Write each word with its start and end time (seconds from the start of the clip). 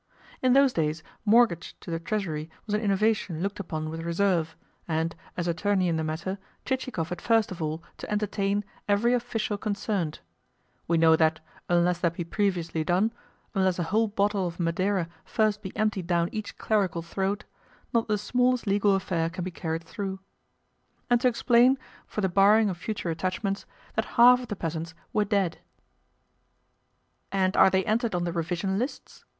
In 0.41 0.53
those 0.53 0.73
days 0.73 1.03
mortgage 1.25 1.75
to 1.79 1.91
the 1.91 1.99
Treasury 1.99 2.49
was 2.65 2.73
an 2.73 2.81
innovation 2.81 3.43
looked 3.43 3.59
upon 3.59 3.87
with 3.91 4.01
reserve, 4.01 4.55
and, 4.87 5.15
as 5.37 5.47
attorney 5.47 5.87
in 5.87 5.95
the 5.95 6.03
matter, 6.03 6.39
Chichikov 6.65 7.09
had 7.09 7.21
first 7.21 7.51
of 7.51 7.61
all 7.61 7.83
to 7.99 8.11
"entertain" 8.11 8.63
every 8.87 9.13
official 9.13 9.59
concerned 9.59 10.19
(we 10.87 10.97
know 10.97 11.15
that, 11.15 11.39
unless 11.69 11.99
that 11.99 12.15
be 12.15 12.23
previously 12.23 12.83
done, 12.83 13.13
unless 13.53 13.77
a 13.77 13.83
whole 13.93 14.07
bottle 14.07 14.47
of 14.47 14.59
madeira 14.59 15.07
first 15.23 15.61
be 15.61 15.71
emptied 15.77 16.07
down 16.07 16.29
each 16.31 16.57
clerical 16.57 17.03
throat, 17.03 17.43
not 17.93 18.07
the 18.07 18.17
smallest 18.17 18.65
legal 18.65 18.95
affair 18.95 19.29
can 19.29 19.43
be 19.43 19.51
carried 19.51 19.83
through), 19.83 20.19
and 21.11 21.21
to 21.21 21.27
explain, 21.27 21.77
for 22.07 22.21
the 22.21 22.27
barring 22.27 22.71
of 22.71 22.77
future 22.79 23.11
attachments, 23.11 23.67
that 23.93 24.05
half 24.17 24.39
of 24.41 24.47
the 24.47 24.55
peasants 24.55 24.95
were 25.13 25.25
dead. 25.25 25.59
"And 27.31 27.55
are 27.55 27.69
they 27.69 27.85
entered 27.85 28.15
on 28.15 28.23
the 28.23 28.33
revision 28.33 28.79
lists?" 28.79 29.25